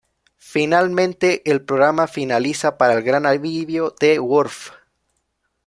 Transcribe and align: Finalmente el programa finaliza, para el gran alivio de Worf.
Finalmente 0.39 1.43
el 1.47 1.63
programa 1.63 2.07
finaliza, 2.07 2.75
para 2.75 2.95
el 2.95 3.03
gran 3.03 3.27
alivio 3.27 3.93
de 3.99 4.17
Worf. 4.17 4.71